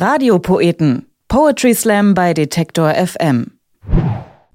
Radiopoeten. 0.00 1.06
Poetry 1.26 1.74
Slam 1.74 2.14
bei 2.14 2.32
Detektor 2.32 2.94
FM. 2.94 3.58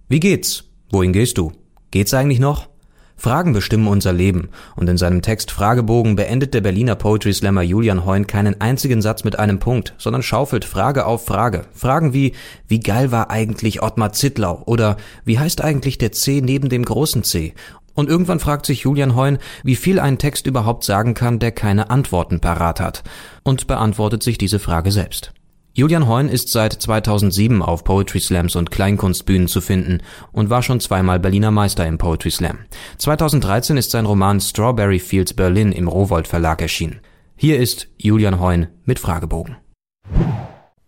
Wie 0.08 0.21
geht's? 0.21 0.63
Wohin 0.89 1.12
gehst 1.12 1.38
du? 1.38 1.51
Geht's 1.92 2.14
eigentlich 2.14 2.39
noch? 2.39 2.69
Fragen 3.17 3.51
bestimmen 3.51 3.87
unser 3.87 4.14
Leben 4.14 4.48
und 4.77 4.90
in 4.90 4.98
seinem 4.98 5.21
Text 5.21 5.51
Fragebogen 5.51 6.16
beendet 6.16 6.53
der 6.53 6.61
Berliner 6.61 6.95
Poetry 6.95 7.33
Slammer 7.33 7.61
Julian 7.61 8.05
Heun 8.05 8.25
keinen 8.25 8.61
einzigen 8.61 9.02
Satz 9.02 9.25
mit 9.25 9.38
einem 9.38 9.60
Punkt, 9.60 9.93
sondern 9.98 10.24
schaufelt 10.24 10.64
Frage 10.64 11.06
auf 11.06 11.25
Frage. 11.25 11.66
Fragen 11.73 12.14
wie, 12.14 12.32
wie 12.70 12.80
geil 12.80 13.12
war 13.12 13.30
eigentlich 13.30 13.84
Ottmar 13.84 14.14
Zittlau 14.14 14.64
oder 14.66 14.96
wie 15.25 15.39
heißt 15.39 15.62
eigentlich 15.62 15.98
der 15.98 16.14
C 16.14 16.39
neben 16.39 16.70
dem 16.70 16.86
großen 16.86 17.23
C? 17.23 17.54
Und 17.94 18.10
irgendwann 18.10 18.39
fragt 18.39 18.66
sich 18.66 18.82
Julian 18.82 19.16
Heun, 19.16 19.38
wie 19.64 19.75
viel 19.75 20.00
ein 20.00 20.18
Text 20.18 20.48
überhaupt 20.48 20.84
sagen 20.84 21.14
kann, 21.14 21.39
der 21.39 21.52
keine 21.52 21.89
Antworten 21.89 22.39
parat 22.39 22.80
hat 22.80 23.04
und 23.43 23.68
beantwortet 23.68 24.23
sich 24.23 24.38
diese 24.38 24.60
Frage 24.60 24.92
selbst. 24.92 25.34
Julian 25.75 26.07
Heun 26.07 26.29
ist 26.29 26.50
seit 26.50 26.74
2007 26.74 27.64
auf 27.64 27.83
Poetry 27.83 28.19
Slams 28.19 28.56
und 28.56 28.69
Kleinkunstbühnen 28.69 29.47
zu 29.47 29.60
finden 29.60 30.04
und 30.32 30.52
war 30.52 30.61
schon 30.61 30.79
zweimal 30.79 31.19
Berliner 31.19 31.50
Meister 31.50 31.88
im 31.88 31.97
Poetry 31.97 32.29
Slam. 32.29 32.59
2013 32.99 33.77
ist 33.77 33.89
sein 33.89 34.05
Roman 34.05 34.39
Strawberry 34.39 34.99
Fields 34.99 35.33
Berlin 35.33 35.71
im 35.71 35.88
Rowold 35.88 36.27
Verlag 36.27 36.61
erschienen. 36.61 37.02
Hier 37.35 37.59
ist 37.59 37.88
Julian 37.97 38.39
Heun 38.39 38.67
mit 38.85 38.99
Fragebogen. 38.99 39.55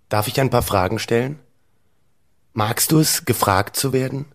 Darf 0.07 0.27
ich 0.27 0.39
ein 0.39 0.51
paar 0.51 0.61
Fragen 0.61 0.99
stellen? 0.99 1.39
Magst 2.53 2.91
du 2.91 2.99
es, 2.99 3.25
gefragt 3.25 3.75
zu 3.75 3.91
werden? 3.91 4.27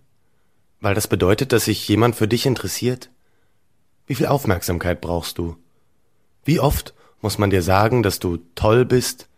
Weil 0.81 0.95
das 0.95 1.09
bedeutet, 1.09 1.53
dass 1.53 1.67
sich 1.67 1.87
jemand 1.89 2.17
für 2.17 2.29
dich 2.29 2.47
interessiert? 2.47 3.11
Wie 4.07 4.15
viel 4.15 4.27
Aufmerksamkeit 4.27 5.01
brauchst 5.01 5.39
du? 5.39 5.57
Wie 6.45 6.61
oft 6.61 6.95
muss 7.21 7.39
man 7.39 7.51
dir 7.51 7.63
sagen, 7.63 8.03
dass 8.03 8.19
du 8.19 8.39
toll 8.55 8.85
bist, 8.85 9.29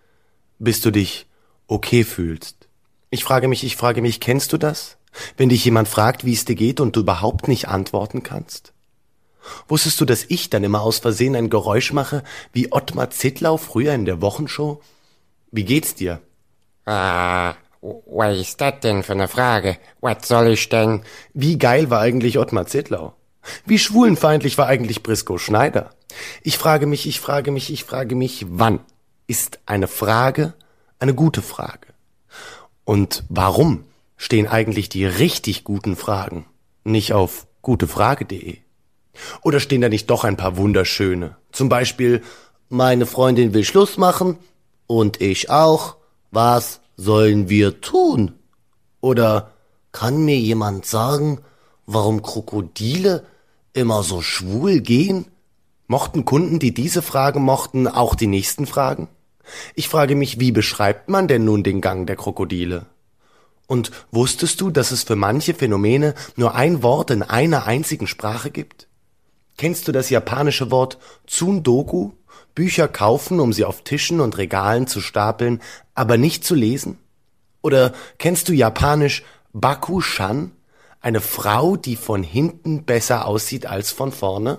bis 0.58 0.80
du 0.80 0.90
dich 0.90 1.26
okay 1.66 2.04
fühlst. 2.04 2.68
Ich 3.10 3.24
frage 3.24 3.48
mich, 3.48 3.64
ich 3.64 3.76
frage 3.76 4.02
mich, 4.02 4.20
kennst 4.20 4.52
du 4.52 4.58
das? 4.58 4.96
Wenn 5.36 5.48
dich 5.48 5.64
jemand 5.64 5.88
fragt, 5.88 6.24
wie 6.24 6.32
es 6.32 6.44
dir 6.44 6.54
geht 6.54 6.80
und 6.80 6.96
du 6.96 7.00
überhaupt 7.00 7.48
nicht 7.48 7.68
antworten 7.68 8.22
kannst? 8.22 8.72
Wusstest 9.68 10.00
du, 10.00 10.04
dass 10.04 10.24
ich 10.28 10.50
dann 10.50 10.64
immer 10.64 10.82
aus 10.82 10.98
Versehen 10.98 11.34
ein 11.34 11.50
Geräusch 11.50 11.92
mache, 11.92 12.22
wie 12.52 12.72
Ottmar 12.72 13.10
Zittlau 13.10 13.56
früher 13.56 13.92
in 13.92 14.04
der 14.04 14.22
Wochenshow? 14.22 14.80
Wie 15.50 15.64
geht's 15.64 15.94
dir? 15.94 16.20
Ah, 16.86 17.54
was 18.14 18.38
ist 18.38 18.60
das 18.60 18.80
denn 18.80 19.02
für 19.02 19.12
eine 19.12 19.28
Frage? 19.28 19.78
Was 20.00 20.28
soll 20.28 20.48
ich 20.48 20.68
denn? 20.68 21.02
Wie 21.32 21.58
geil 21.58 21.90
war 21.90 22.00
eigentlich 22.00 22.38
Ottmar 22.38 22.66
Zittlau? 22.66 23.14
Wie 23.64 23.78
schwulenfeindlich 23.78 24.58
war 24.58 24.66
eigentlich 24.66 25.02
Briscoe 25.02 25.38
Schneider? 25.38 25.90
Ich 26.42 26.58
frage 26.58 26.86
mich, 26.86 27.06
ich 27.06 27.20
frage 27.20 27.50
mich, 27.50 27.72
ich 27.72 27.84
frage 27.84 28.14
mich, 28.14 28.46
wann 28.48 28.80
ist 29.26 29.60
eine 29.66 29.88
Frage 29.88 30.54
eine 30.98 31.14
gute 31.14 31.42
Frage? 31.42 31.88
Und 32.84 33.24
warum 33.28 33.84
stehen 34.16 34.46
eigentlich 34.46 34.88
die 34.88 35.04
richtig 35.04 35.64
guten 35.64 35.96
Fragen 35.96 36.46
nicht 36.84 37.12
auf 37.12 37.46
gutefrage.de? 37.62 38.58
Oder 39.42 39.58
stehen 39.58 39.80
da 39.80 39.88
nicht 39.88 40.10
doch 40.10 40.24
ein 40.24 40.36
paar 40.36 40.56
wunderschöne? 40.56 41.36
Zum 41.50 41.68
Beispiel, 41.68 42.22
meine 42.68 43.06
Freundin 43.06 43.52
will 43.52 43.64
Schluss 43.64 43.96
machen 43.96 44.38
und 44.86 45.20
ich 45.20 45.50
auch. 45.50 45.96
Was 46.30 46.81
sollen 46.96 47.48
wir 47.48 47.80
tun? 47.80 48.32
Oder 49.00 49.52
kann 49.92 50.24
mir 50.24 50.38
jemand 50.38 50.86
sagen, 50.86 51.40
warum 51.86 52.22
Krokodile 52.22 53.24
immer 53.72 54.02
so 54.02 54.22
schwul 54.22 54.80
gehen? 54.80 55.26
Mochten 55.86 56.24
Kunden, 56.24 56.58
die 56.58 56.72
diese 56.72 57.02
Frage 57.02 57.38
mochten, 57.38 57.88
auch 57.88 58.14
die 58.14 58.26
nächsten 58.26 58.66
Fragen? 58.66 59.08
Ich 59.74 59.88
frage 59.88 60.14
mich, 60.14 60.40
wie 60.40 60.52
beschreibt 60.52 61.08
man 61.08 61.28
denn 61.28 61.44
nun 61.44 61.62
den 61.62 61.80
Gang 61.80 62.06
der 62.06 62.16
Krokodile? 62.16 62.86
Und 63.66 63.90
wusstest 64.10 64.60
du, 64.60 64.70
dass 64.70 64.90
es 64.90 65.02
für 65.02 65.16
manche 65.16 65.54
Phänomene 65.54 66.14
nur 66.36 66.54
ein 66.54 66.82
Wort 66.82 67.10
in 67.10 67.22
einer 67.22 67.66
einzigen 67.66 68.06
Sprache 68.06 68.50
gibt? 68.50 68.88
Kennst 69.56 69.86
du 69.88 69.92
das 69.92 70.10
japanische 70.10 70.70
Wort 70.70 70.98
Tsundoku? 71.26 72.12
Bücher 72.54 72.88
kaufen, 72.88 73.40
um 73.40 73.52
sie 73.52 73.64
auf 73.64 73.82
Tischen 73.82 74.20
und 74.20 74.38
Regalen 74.38 74.86
zu 74.86 75.00
stapeln, 75.00 75.60
aber 75.94 76.16
nicht 76.16 76.44
zu 76.44 76.54
lesen? 76.54 76.98
Oder 77.62 77.92
kennst 78.18 78.48
du 78.48 78.52
japanisch 78.52 79.22
Baku-shan? 79.52 80.52
Eine 81.00 81.20
Frau, 81.20 81.76
die 81.76 81.96
von 81.96 82.22
hinten 82.22 82.84
besser 82.84 83.26
aussieht 83.26 83.66
als 83.66 83.90
von 83.90 84.12
vorne? 84.12 84.58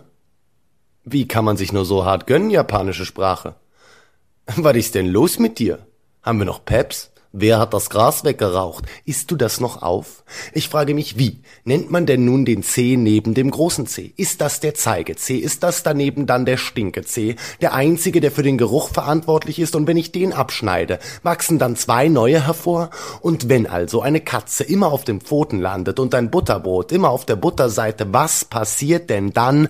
Wie 1.06 1.28
kann 1.28 1.46
man 1.46 1.58
sich 1.58 1.72
nur 1.72 1.86
so 1.86 2.06
hart 2.06 2.28
gönnen, 2.28 2.50
japanische 2.50 3.06
Sprache? 3.06 3.56
Was 4.56 4.76
ist 4.76 4.96
denn 4.96 5.08
los 5.08 5.40
mit 5.40 5.60
dir? 5.60 5.86
Haben 6.22 6.40
wir 6.40 6.46
noch 6.46 6.66
Peps? 6.66 7.13
Wer 7.36 7.58
hat 7.58 7.74
das 7.74 7.90
Gras 7.90 8.24
weggeraucht? 8.24 8.86
Isst 9.06 9.32
du 9.32 9.36
das 9.36 9.60
noch 9.60 9.82
auf? 9.82 10.24
Ich 10.54 10.70
frage 10.70 10.94
mich, 10.94 11.18
wie 11.18 11.42
nennt 11.64 11.90
man 11.90 12.06
denn 12.06 12.26
nun 12.26 12.46
den 12.46 12.62
C 12.62 12.96
neben 12.96 13.34
dem 13.34 13.50
großen 13.50 13.88
C? 13.88 14.14
Ist 14.18 14.40
das 14.40 14.60
der 14.60 14.76
Zeige 14.76 15.16
C? 15.16 15.38
Ist 15.38 15.64
das 15.64 15.82
daneben 15.82 16.28
dann 16.28 16.46
der 16.46 16.58
Stinke 16.58 17.02
C? 17.02 17.36
Der 17.60 17.74
einzige, 17.74 18.22
der 18.22 18.32
für 18.32 18.44
den 18.44 18.60
Geruch 18.60 18.90
verantwortlich 18.90 19.58
ist 19.58 19.76
und 19.76 19.88
wenn 19.88 19.98
ich 19.98 20.12
den 20.12 20.32
abschneide, 20.32 21.00
wachsen 21.24 21.58
dann 21.58 21.76
zwei 21.76 22.08
neue 22.08 22.46
hervor? 22.46 22.92
Und 23.22 23.50
wenn 23.50 23.66
also 23.66 24.04
eine 24.04 24.22
Katze 24.22 24.64
immer 24.64 24.92
auf 24.92 25.04
dem 25.04 25.20
Pfoten 25.20 25.60
landet 25.60 26.00
und 26.00 26.14
ein 26.14 26.30
Butterbrot 26.30 26.92
immer 26.92 27.10
auf 27.10 27.26
der 27.26 27.36
Butterseite, 27.36 28.14
was 28.14 28.46
passiert 28.46 29.10
denn 29.10 29.32
dann, 29.32 29.70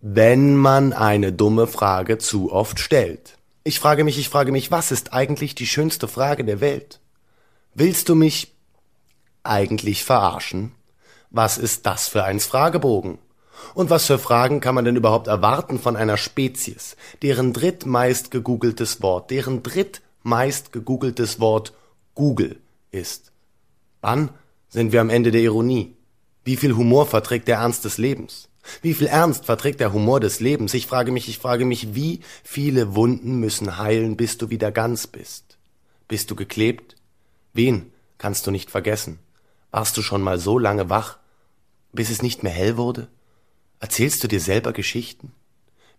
wenn 0.00 0.56
man 0.56 0.92
eine 0.92 1.32
dumme 1.32 1.68
Frage 1.68 2.18
zu 2.18 2.50
oft 2.50 2.80
stellt? 2.80 3.36
Ich 3.62 3.78
frage 3.78 4.04
mich, 4.04 4.18
ich 4.18 4.30
frage 4.30 4.52
mich, 4.52 4.70
was 4.70 4.90
ist 4.90 5.12
eigentlich 5.12 5.54
die 5.54 5.66
schönste 5.66 6.08
Frage 6.08 6.44
der 6.44 6.60
Welt? 6.60 6.98
Willst 7.74 8.08
du 8.08 8.14
mich 8.14 8.54
eigentlich 9.42 10.04
verarschen? 10.04 10.72
Was 11.30 11.58
ist 11.58 11.84
das 11.84 12.08
für 12.08 12.24
ein 12.24 12.40
Fragebogen? 12.40 13.18
Und 13.74 13.90
was 13.90 14.06
für 14.06 14.18
Fragen 14.18 14.60
kann 14.60 14.74
man 14.74 14.86
denn 14.86 14.96
überhaupt 14.96 15.26
erwarten 15.26 15.78
von 15.78 15.94
einer 15.94 16.16
Spezies, 16.16 16.96
deren 17.20 17.52
drittmeist 17.52 18.30
gegoogeltes 18.30 19.02
Wort, 19.02 19.30
deren 19.30 19.62
drittmeist 19.62 20.72
gegoogeltes 20.72 21.38
Wort 21.38 21.74
Google 22.14 22.58
ist? 22.90 23.30
Wann 24.00 24.30
sind 24.70 24.92
wir 24.92 25.02
am 25.02 25.10
Ende 25.10 25.30
der 25.30 25.42
Ironie? 25.42 25.94
Wie 26.44 26.56
viel 26.56 26.74
Humor 26.74 27.06
verträgt 27.06 27.46
der 27.48 27.58
Ernst 27.58 27.84
des 27.84 27.98
Lebens? 27.98 28.48
Wie 28.82 28.94
viel 28.94 29.06
Ernst 29.06 29.46
verträgt 29.46 29.80
der 29.80 29.92
Humor 29.92 30.20
des 30.20 30.40
Lebens? 30.40 30.74
Ich 30.74 30.86
frage 30.86 31.12
mich, 31.12 31.28
ich 31.28 31.38
frage 31.38 31.64
mich, 31.64 31.94
wie 31.94 32.20
viele 32.44 32.94
Wunden 32.94 33.40
müssen 33.40 33.78
heilen, 33.78 34.16
bis 34.16 34.38
du 34.38 34.50
wieder 34.50 34.70
ganz 34.72 35.06
bist? 35.06 35.58
Bist 36.08 36.30
du 36.30 36.36
geklebt? 36.36 36.96
Wen 37.52 37.92
kannst 38.18 38.46
du 38.46 38.50
nicht 38.50 38.70
vergessen? 38.70 39.18
Warst 39.70 39.96
du 39.96 40.02
schon 40.02 40.22
mal 40.22 40.38
so 40.38 40.58
lange 40.58 40.90
wach, 40.90 41.18
bis 41.92 42.10
es 42.10 42.22
nicht 42.22 42.42
mehr 42.42 42.52
hell 42.52 42.76
wurde? 42.76 43.08
Erzählst 43.80 44.22
du 44.22 44.28
dir 44.28 44.40
selber 44.40 44.72
Geschichten? 44.72 45.32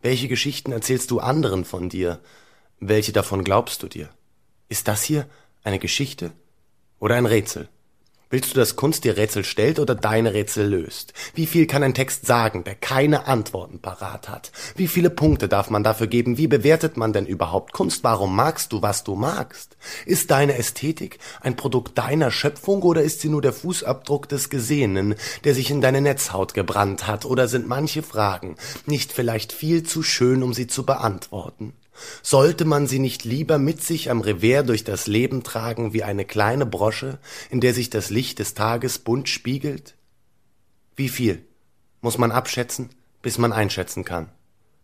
Welche 0.01 0.27
Geschichten 0.27 0.71
erzählst 0.71 1.11
du 1.11 1.19
anderen 1.19 1.65
von 1.65 1.89
dir? 1.89 2.19
Welche 2.79 3.11
davon 3.11 3.43
glaubst 3.43 3.83
du 3.83 3.87
dir? 3.87 4.09
Ist 4.69 4.87
das 4.87 5.03
hier 5.03 5.27
eine 5.63 5.79
Geschichte 5.79 6.31
oder 6.99 7.15
ein 7.15 7.25
Rätsel? 7.25 7.69
Willst 8.31 8.51
du, 8.51 8.59
dass 8.59 8.77
Kunst 8.77 9.03
dir 9.03 9.17
Rätsel 9.17 9.43
stellt 9.43 9.77
oder 9.77 9.93
deine 9.93 10.33
Rätsel 10.33 10.65
löst? 10.65 11.13
Wie 11.35 11.45
viel 11.45 11.67
kann 11.67 11.83
ein 11.83 11.93
Text 11.93 12.25
sagen, 12.25 12.63
der 12.63 12.75
keine 12.75 13.27
Antworten 13.27 13.79
parat 13.79 14.29
hat? 14.29 14.53
Wie 14.77 14.87
viele 14.87 15.09
Punkte 15.09 15.49
darf 15.49 15.69
man 15.69 15.83
dafür 15.83 16.07
geben? 16.07 16.37
Wie 16.37 16.47
bewertet 16.47 16.95
man 16.95 17.11
denn 17.11 17.25
überhaupt 17.25 17.73
Kunst? 17.73 18.05
Warum 18.05 18.33
magst 18.33 18.71
du, 18.71 18.81
was 18.81 19.03
du 19.03 19.15
magst? 19.15 19.75
Ist 20.05 20.31
deine 20.31 20.57
Ästhetik 20.57 21.19
ein 21.41 21.57
Produkt 21.57 21.97
deiner 21.97 22.31
Schöpfung 22.31 22.83
oder 22.83 23.01
ist 23.01 23.19
sie 23.19 23.27
nur 23.27 23.41
der 23.41 23.51
Fußabdruck 23.51 24.29
des 24.29 24.49
Gesehenen, 24.49 25.15
der 25.43 25.53
sich 25.53 25.69
in 25.69 25.81
deine 25.81 25.99
Netzhaut 25.99 26.53
gebrannt 26.53 27.07
hat? 27.07 27.25
Oder 27.25 27.49
sind 27.49 27.67
manche 27.67 28.01
Fragen 28.01 28.55
nicht 28.85 29.11
vielleicht 29.11 29.51
viel 29.51 29.83
zu 29.83 30.03
schön, 30.03 30.41
um 30.41 30.53
sie 30.53 30.67
zu 30.67 30.85
beantworten? 30.85 31.73
Sollte 32.21 32.65
man 32.65 32.87
sie 32.87 32.99
nicht 32.99 33.25
lieber 33.25 33.57
mit 33.57 33.83
sich 33.83 34.09
am 34.09 34.21
Revers 34.21 34.65
durch 34.65 34.83
das 34.83 35.07
Leben 35.07 35.43
tragen 35.43 35.93
wie 35.93 36.03
eine 36.03 36.25
kleine 36.25 36.65
Brosche, 36.65 37.19
in 37.49 37.61
der 37.61 37.73
sich 37.73 37.89
das 37.89 38.09
Licht 38.09 38.39
des 38.39 38.53
Tages 38.53 38.99
bunt 38.99 39.29
spiegelt? 39.29 39.95
Wie 40.95 41.09
viel 41.09 41.45
muss 42.01 42.17
man 42.17 42.31
abschätzen, 42.31 42.89
bis 43.21 43.37
man 43.37 43.53
einschätzen 43.53 44.05
kann? 44.05 44.29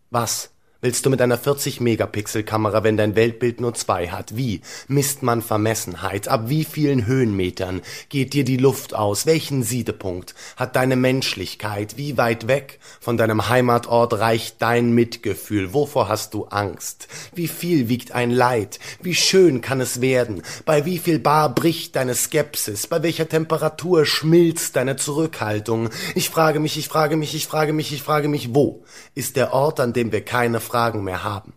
Was 0.10 0.52
willst 0.82 1.06
du 1.06 1.10
mit 1.10 1.22
einer 1.22 1.38
40-Megapixel-Kamera, 1.38 2.84
wenn 2.84 2.98
dein 2.98 3.16
Weltbild 3.16 3.60
nur 3.62 3.74
zwei 3.74 4.10
hat? 4.10 4.38
Wie 4.38 4.62
misst 4.88 5.24
man 5.24 5.42
Vermessenheit? 5.42 6.28
Ab 6.28 6.50
wie 6.50 6.64
vielen 6.64 7.08
Höhenmetern 7.08 7.82
geht 8.10 8.34
dir 8.34 8.44
die 8.44 8.58
Luft 8.58 8.94
aus? 8.94 9.26
Welchen 9.26 9.64
Siedepunkt 9.64 10.36
hat 10.56 10.76
deine 10.76 10.96
Menschlichkeit? 10.96 11.98
Wie 11.98 12.18
weit 12.18 12.48
weg 12.48 12.80
von 13.00 13.18
deinem 13.18 13.50
Heimatort 13.50 14.14
reicht 14.14 14.62
dein 14.62 14.92
Mitgefühl? 14.92 15.74
Wovor 15.74 16.10
hast 16.10 16.34
du 16.34 16.46
Angst? 16.46 17.08
Wie 17.34 17.48
viel 17.48 17.90
wiegt 17.90 18.12
ein 18.12 18.30
Leid? 18.30 18.80
Wie 19.02 19.16
schön 19.16 19.62
kann 19.62 19.82
es 19.82 20.02
werden? 20.02 20.44
Bei 20.66 20.86
wie 20.86 21.00
viel 21.00 21.20
Bar 21.20 21.54
bricht 21.56 21.96
deine 21.96 22.14
Skepsis? 22.14 22.88
Bei 22.88 23.02
welcher 23.02 23.28
Temperatur 23.28 24.06
schmilzt 24.06 24.76
deine 24.76 24.96
Zurückhaltung? 24.96 25.90
Ich 26.14 26.30
frage 26.30 26.60
mich, 26.60 26.78
ich 26.78 26.88
frage 26.88 27.18
mich, 27.18 27.34
ich 27.34 27.48
frage 27.48 27.74
mich, 27.74 27.92
ich 27.92 28.04
frage 28.04 28.28
mich, 28.28 28.54
wo 28.54 28.84
ist 29.16 29.36
der 29.36 29.54
Ort, 29.54 29.80
an 29.80 29.94
dem 29.94 30.12
wir 30.12 30.24
keine 30.24 30.60
Fragen 30.68 31.04
mehr 31.04 31.24
haben. 31.24 31.54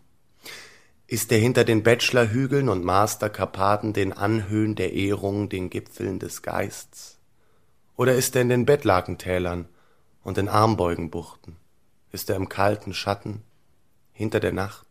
Ist 1.05 1.31
er 1.33 1.39
hinter 1.39 1.65
den 1.65 1.83
Bachelorhügeln 1.83 2.69
und 2.69 2.85
Masterkarpaten, 2.85 3.91
den 3.91 4.13
Anhöhen 4.13 4.75
der 4.75 4.93
Ehrung, 4.93 5.49
den 5.49 5.69
Gipfeln 5.69 6.19
des 6.19 6.41
Geists? 6.41 7.19
Oder 7.97 8.15
ist 8.15 8.35
er 8.35 8.43
in 8.43 8.49
den 8.49 8.65
Bettlakentälern 8.65 9.67
und 10.23 10.37
den 10.37 10.47
Armbeugenbuchten? 10.47 11.57
Ist 12.13 12.29
er 12.29 12.37
im 12.37 12.47
kalten 12.47 12.93
Schatten, 12.93 13.43
hinter 14.13 14.39
der 14.39 14.53
Nacht, 14.53 14.87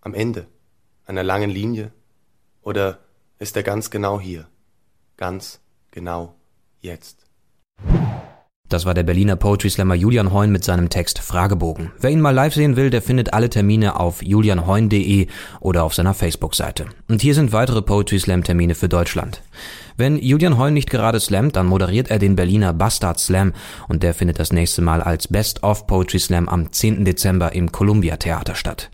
am 0.00 0.14
Ende 0.14 0.46
einer 1.04 1.22
langen 1.22 1.50
Linie? 1.50 1.92
Oder 2.62 2.98
ist 3.38 3.56
er 3.56 3.62
ganz 3.62 3.90
genau 3.90 4.18
hier, 4.18 4.48
ganz 5.18 5.60
genau 5.90 6.34
jetzt? 6.80 7.26
Das 8.68 8.84
war 8.84 8.94
der 8.94 9.04
Berliner 9.04 9.36
Poetry 9.36 9.70
Slammer 9.70 9.94
Julian 9.94 10.32
Heun 10.32 10.50
mit 10.50 10.64
seinem 10.64 10.88
Text 10.88 11.20
Fragebogen. 11.20 11.92
Wer 12.00 12.10
ihn 12.10 12.20
mal 12.20 12.34
live 12.34 12.54
sehen 12.54 12.74
will, 12.74 12.90
der 12.90 13.00
findet 13.00 13.32
alle 13.32 13.48
Termine 13.48 14.00
auf 14.00 14.22
julianheun.de 14.22 15.28
oder 15.60 15.84
auf 15.84 15.94
seiner 15.94 16.14
Facebook-Seite. 16.14 16.86
Und 17.08 17.22
hier 17.22 17.34
sind 17.34 17.52
weitere 17.52 17.80
Poetry 17.82 18.18
Slam 18.18 18.42
Termine 18.42 18.74
für 18.74 18.88
Deutschland. 18.88 19.42
Wenn 19.96 20.18
Julian 20.18 20.58
Heun 20.58 20.74
nicht 20.74 20.90
gerade 20.90 21.20
slammt, 21.20 21.56
dann 21.56 21.66
moderiert 21.66 22.10
er 22.10 22.18
den 22.18 22.34
Berliner 22.34 22.72
Bastard 22.72 23.20
Slam 23.20 23.52
und 23.88 24.02
der 24.02 24.14
findet 24.14 24.38
das 24.40 24.52
nächste 24.52 24.82
Mal 24.82 25.00
als 25.00 25.28
Best 25.28 25.62
of 25.62 25.86
Poetry 25.86 26.18
Slam 26.18 26.48
am 26.48 26.72
10. 26.72 27.04
Dezember 27.04 27.54
im 27.54 27.70
Columbia 27.70 28.16
Theater 28.16 28.56
statt. 28.56 28.90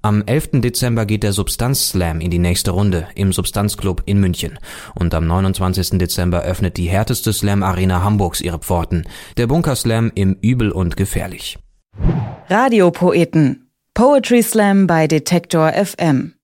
Am 0.00 0.22
11. 0.24 0.60
Dezember 0.60 1.06
geht 1.06 1.24
der 1.24 1.32
Substanz 1.32 1.88
Slam 1.88 2.20
in 2.20 2.30
die 2.30 2.38
nächste 2.38 2.70
Runde 2.70 3.08
im 3.16 3.32
Substanzclub 3.32 4.02
in 4.06 4.20
München. 4.20 4.56
Und 4.94 5.12
am 5.12 5.26
29. 5.26 5.98
Dezember 5.98 6.42
öffnet 6.42 6.76
die 6.76 6.88
härteste 6.88 7.32
Slam 7.32 7.64
Arena 7.64 8.04
Hamburgs 8.04 8.40
ihre 8.40 8.60
Pforten. 8.60 9.08
Der 9.38 9.48
Bunker 9.48 9.74
Slam 9.74 10.12
im 10.14 10.36
Übel 10.40 10.70
und 10.70 10.96
Gefährlich. 10.96 11.58
Radiopoeten. 12.48 13.70
Poetry 13.92 14.42
Slam 14.42 14.86
bei 14.86 15.08
Detektor 15.08 15.72
FM. 15.72 16.34